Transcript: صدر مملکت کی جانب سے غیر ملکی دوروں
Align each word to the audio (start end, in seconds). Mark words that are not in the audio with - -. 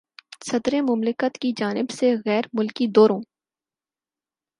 صدر 0.45 0.73
مملکت 0.81 1.37
کی 1.41 1.51
جانب 1.57 1.89
سے 1.89 2.13
غیر 2.25 2.43
ملکی 2.53 2.87
دوروں 2.87 3.19